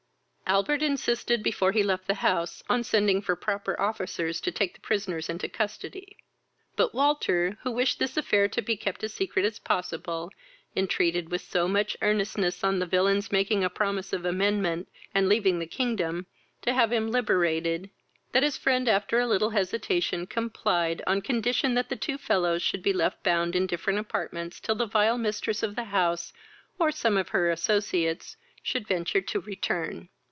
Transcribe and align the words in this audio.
Albert 0.51 0.83
insisted, 0.83 1.41
before 1.41 1.71
he 1.71 1.81
left 1.81 2.07
the 2.07 2.15
house, 2.15 2.61
on 2.69 2.83
sending 2.83 3.21
for 3.21 3.37
proper 3.37 3.79
officers 3.79 4.41
to 4.41 4.51
take 4.51 4.73
the 4.73 4.81
prisoners 4.81 5.29
into 5.29 5.47
custody; 5.47 6.17
but 6.75 6.93
Walter, 6.93 7.57
who 7.63 7.71
wished 7.71 7.99
this 7.99 8.17
affair 8.17 8.49
to 8.49 8.61
be 8.61 8.75
kept 8.75 9.01
as 9.01 9.13
secret 9.13 9.45
as 9.45 9.59
possible, 9.59 10.29
entreated, 10.75 11.29
with 11.31 11.39
so 11.39 11.69
much 11.69 11.95
earnestness, 12.01 12.65
on 12.65 12.79
the 12.79 12.85
villain's 12.85 13.31
making 13.31 13.63
a 13.63 13.69
promise 13.69 14.11
of 14.11 14.25
amendment, 14.25 14.89
and 15.15 15.29
leaving 15.29 15.57
the 15.59 15.65
kingdom, 15.65 16.25
to 16.61 16.73
have 16.73 16.91
him 16.91 17.09
liberated, 17.09 17.89
that 18.33 18.43
his 18.43 18.57
friend, 18.57 18.89
after 18.89 19.21
a 19.21 19.27
little 19.27 19.51
hesitation, 19.51 20.27
complied, 20.27 21.01
on 21.07 21.21
condition 21.21 21.75
that 21.75 21.87
the 21.87 21.95
two 21.95 22.17
fellows 22.17 22.61
should 22.61 22.83
be 22.83 22.91
left 22.91 23.23
bound 23.23 23.55
in 23.55 23.65
different 23.65 23.99
apartments 23.99 24.59
till 24.59 24.75
the 24.75 24.85
vile 24.85 25.17
mistress 25.17 25.63
of 25.63 25.77
the 25.77 25.85
house, 25.85 26.33
or 26.77 26.91
some 26.91 27.15
of 27.15 27.29
her 27.29 27.49
associates, 27.49 28.35
should 28.61 28.85
venture 28.85 29.21
to 29.21 29.39
return. 29.39 30.09